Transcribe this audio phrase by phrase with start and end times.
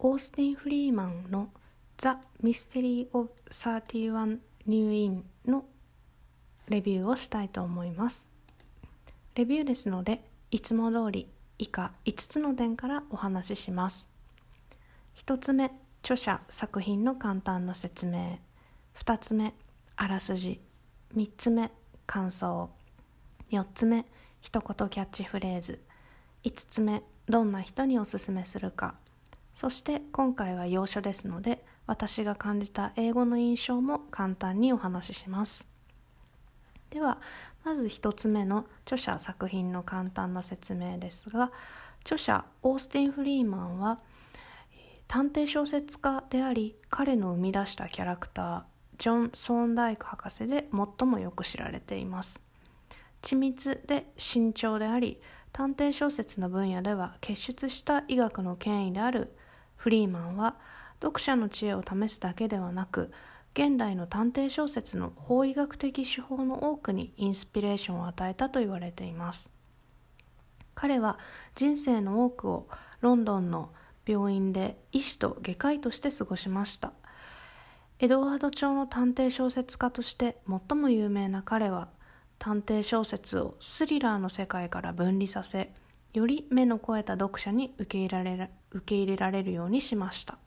[0.00, 1.50] オースティン・フリーマンの
[1.98, 5.64] 「ザ・ミステリー・オブ・ 31・ ニューイン」の
[6.68, 8.30] レビューをしたいと思います。
[9.34, 14.08] レビューですのでいつも通り以下5つの点からお話しします。
[15.16, 18.38] 1つ目著者作品の簡単な説明。
[18.94, 19.52] 2つ目
[19.96, 20.60] あらすじ。
[21.16, 21.72] 3つ目
[22.06, 22.70] 感想。
[23.50, 24.06] 4つ目
[24.40, 25.82] 一言キャッチフレーズ。
[26.44, 28.94] 5つ目どんな人におすすめするか。
[29.58, 35.66] そして今回は要所ですので私が感じた英語の印象も簡単にお話しします。
[36.90, 37.18] では
[37.64, 41.50] まず1つ目の著者作品の簡単な説明ですが
[42.02, 43.98] 著者オースティン・フリーマンは
[45.08, 48.62] 探偵小説家であり彼の生み出したキャラクター
[48.98, 52.40] ジョン・ソーンダイク博士で最もよく知られています。
[53.22, 59.34] 緻密で慎重であり探偵小説の分野では傑出した医学の権威である
[59.78, 60.56] フリーマンは
[61.00, 63.10] 読者の知恵を試すだけではなく
[63.54, 69.50] 現代の探偵小説の法医学的手法の多くにインスピレーションを与えたと言われています。
[70.74, 71.18] 彼は
[71.54, 72.68] 人生の多くを
[73.00, 73.72] ロンドンの
[74.06, 76.92] 病院で医師と外科医として過ごしました。
[78.00, 81.88] エドワード朝の探偵小説家として最も有名な彼は
[82.38, 85.72] 探偵小説をスリラーの世界から分離させ
[86.14, 90.38] より目の肥えた読者に受け入れられ受け入れられるようにしました。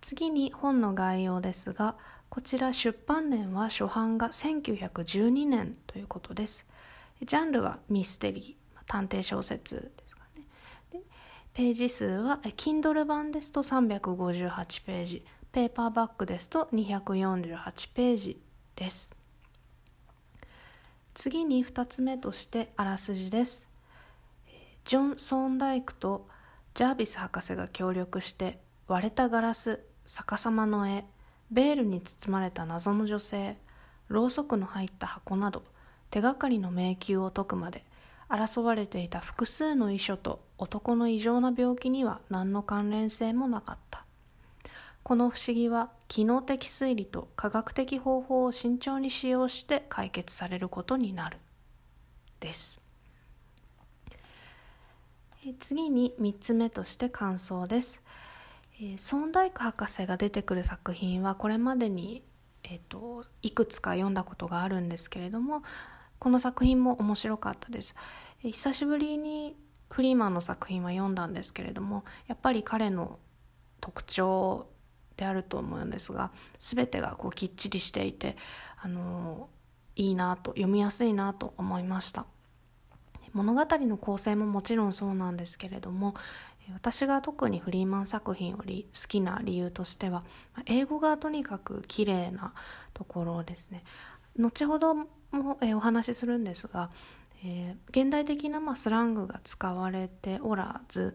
[0.00, 1.96] 次に本の概要ですが
[2.28, 6.66] こちら出版年は初版が1912年ということです。
[7.22, 10.44] ジャンルはミステリー探偵小説ですかね。
[10.90, 11.00] で
[11.52, 18.40] ページ数は Kindle 版ですと358ページペーパーバッグですと248ページ
[18.76, 19.19] です。
[21.20, 23.68] 次に2つ目としてあらすじです。
[24.86, 26.26] ジョン・ソーンダイクと
[26.72, 28.58] ジャービス博士が協力して
[28.88, 31.04] 割れたガラス逆さまの絵
[31.50, 33.58] ベールに包まれた謎の女性
[34.08, 35.62] ろうそくの入った箱など
[36.08, 37.84] 手がかりの迷宮を解くまで
[38.30, 44.06] 争われていた複数の遺書と男の異常な病気には何の関連性もなかった。
[45.02, 51.38] この不思議は機能的推理と科学的方法を慎重に使用して解決されることになる。
[52.40, 52.80] です。
[55.58, 58.02] 次に3つ目として感想です、
[58.78, 62.22] えー、ソンダイク博士が出てくる作品はこれまでに、
[62.64, 65.62] えーと、いくつか読んだことがあるんですけれども
[66.18, 67.94] この作品も面白かったです、
[68.44, 69.56] えー、久しぶりに
[69.88, 73.18] フリーマンの作品は読んだんですけれどもやっぱり彼の
[73.80, 74.66] 特徴
[75.20, 78.36] であると思うんですが全てがこうきっちりしていて
[78.82, 79.50] あの
[79.94, 82.24] いいなと読みやすいなと思いました。
[83.32, 86.14] 物語の構成ももちろんそうなんですけれども
[86.74, 90.24] 私が特にフリーマン作品より好きな理由としては
[90.66, 92.54] 英語がとにかく綺麗な
[92.92, 93.82] ところですね。
[94.36, 95.06] 後ほども、
[95.60, 96.90] えお話しするんですが、
[97.44, 101.14] えー、現代的な、まあ、スラングが使われておらず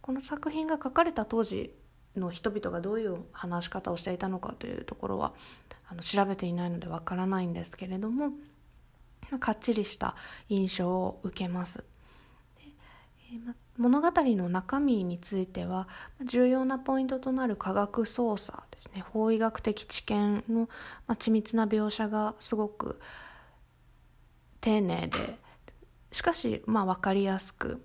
[0.00, 1.74] この作品が書かれた当時
[2.16, 5.32] の人々がどういう話し方をしていたのかというところは
[5.88, 8.32] あの調べていないのでわからないんですけれども
[9.40, 10.14] かっちりした
[10.48, 11.84] 印象を受けます。
[13.78, 15.88] 物語の中身については
[16.22, 20.68] 重要なポイントとなる科学捜査ですね法医学的知見の
[21.08, 23.00] 緻密な描写がすごく
[24.60, 25.38] 丁寧で
[26.10, 27.82] しかしまあ分かりやすく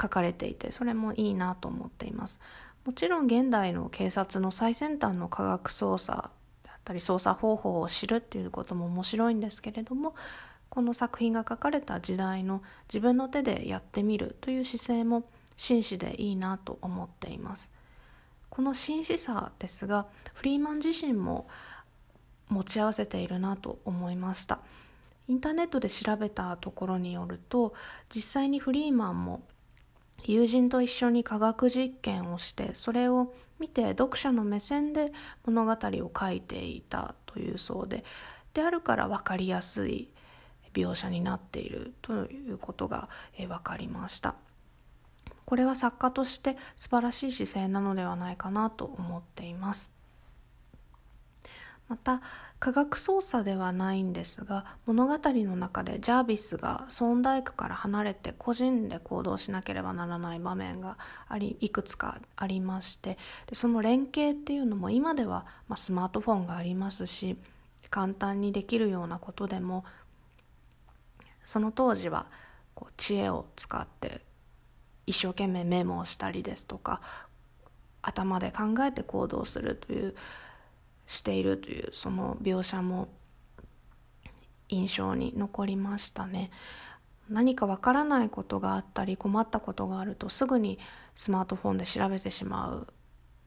[0.00, 2.40] 書かれていてそれもいいなと思っています
[2.84, 6.30] もちろん現代の警察の最先端の科学捜査
[6.62, 10.14] だったり捜査方法を知るっていうことも面白いんですけれども
[10.70, 15.24] この作品が書かれた時代の自分の手でやってみるという姿勢も
[15.56, 17.68] 真摯でいいなと思っています。
[18.48, 21.48] この真摯さですがフリーマン自身も
[22.48, 24.60] 持ち合わせているなと思いました。
[25.28, 27.74] インターネットで調べたところによると
[28.12, 29.42] 実際にフリーマンも
[30.24, 35.12] 友人と一緒に科学実験をしてそれを見て読者の目線で
[35.44, 38.04] 物語を書いていたというそうで
[38.54, 40.10] であるから分かりやすい
[40.72, 44.34] 描写になっているということが分かりました。
[45.44, 49.99] これは作家として素晴らしい姿勢なのではないかなと思っています。
[51.90, 52.22] また
[52.60, 60.98] 科学操作ではないんですが物語の中でジャービスがソーンダイクから離れて個人で行動しなければならない場面が
[61.28, 67.36] ありいくつかありましてでその連携っていうのも今では、まあ、スマートフォンがありますし
[67.90, 69.84] 簡単にできるようなことでも
[71.44, 72.26] その当時は
[72.76, 74.20] こう知恵を使って
[75.08, 77.00] 一生懸命メモをしたりですとか
[78.00, 80.14] 頭で考えて行動するという
[81.10, 83.08] しているというその描写も
[84.68, 86.52] 印象に残りましたね。
[87.28, 90.78] 何かわからないことがあったり困ったことがあるとすぐに
[91.14, 92.86] スマートフォンで調べてしまう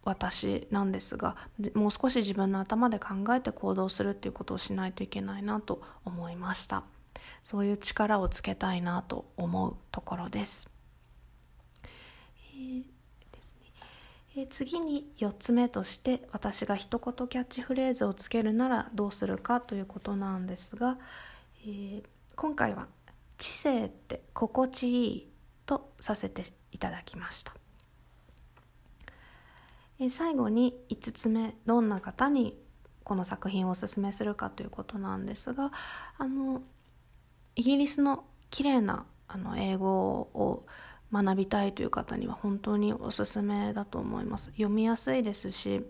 [0.05, 1.35] 私なんですが
[1.73, 6.83] もう少し自分の頭で考えて行動するっていうことをしないといけないなと思いました
[7.43, 10.69] そういう力をつけたいなと思うところです、
[12.55, 12.92] えー
[14.35, 20.97] え次に4つ目として私が一言キャッチフレーズをつけるならどうするかということなんですが、
[21.65, 22.03] えー、
[22.35, 22.87] 今回は
[23.37, 25.29] 「知性って心地いい」
[25.67, 27.53] とさせていただきました、
[29.99, 32.59] えー、最後に5つ目どんな方に
[33.03, 35.71] この作品をおすすめするかということなんですが
[36.17, 36.63] あの
[37.55, 40.65] イギリスの綺麗なあな英語を
[41.13, 45.85] 学びたいという方には本当におすすめだと思います読みやすいですし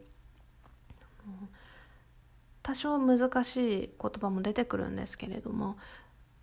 [2.61, 5.77] 多少難しい言葉も出てくるんですけれども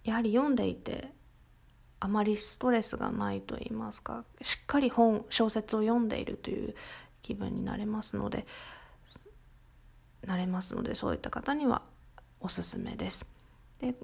[0.03, 1.13] やはり読んでいて
[2.01, 6.75] あまりストレスがないと言いますかしっかり本小説を読んでいるという
[7.21, 8.47] 気分になれますので
[10.27, 11.83] なれますのでそういった方には
[12.41, 13.27] おすすめです。
[13.81, 13.95] で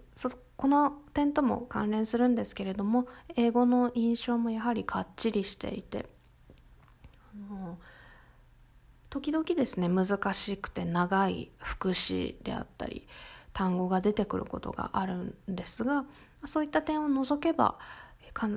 [0.56, 3.06] この点とも関連するんですけれども
[3.36, 6.06] 英語の印象もやはりかっちりしていて
[7.50, 7.78] あの
[9.10, 13.06] 時々ですね難しくて長い副詞であったり
[13.52, 16.04] 単語が出てくることがあるんですが
[16.44, 17.78] そういった点を除けば
[18.32, 18.48] か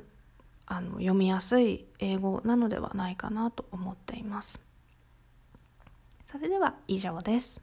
[0.66, 4.60] あの読みやすい英語なのではないかなと思っています。
[6.26, 7.60] それでは以上です。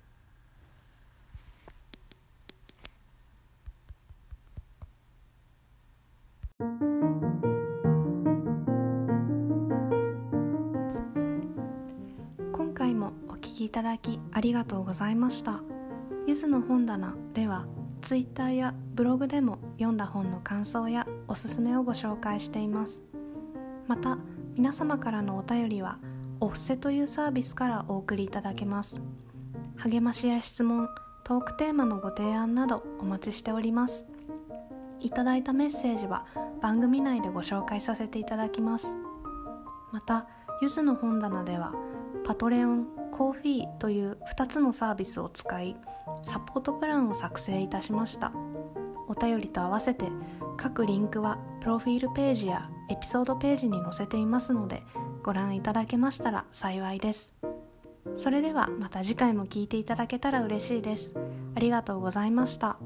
[12.57, 15.62] 今回もお聞きいただきありがとうございました。
[16.25, 17.68] ゆずの本棚では
[18.01, 23.03] ツイッターやブログでも読んだ本の感想やおすすめをご紹介しています。
[23.86, 24.18] また
[24.56, 26.00] 皆様からのお便りは
[26.39, 29.00] お布施というサービスからお送りいただけます。
[29.77, 30.89] 励ましや質問
[31.24, 34.07] トークテーマのご提案などお待ちしております。
[35.01, 36.25] いただいたメッセージは
[36.61, 38.97] 番組内でご紹介させていただきます。
[39.91, 40.27] また
[40.61, 41.73] ゆずの本棚では
[42.25, 45.77] パトレオンコーヒーという2つのサービスを使い
[46.23, 48.31] サポートプランを作成いたしました。
[49.07, 50.05] お便りと合わせて
[50.57, 54.83] 各リンクはプロフィールページやエピソードページに載せていますので
[55.23, 57.33] ご覧いただけましたら幸いです。
[58.15, 61.13] それではまた次回も聴いていただけたら嬉しいです。
[61.55, 62.77] ありがとうございました。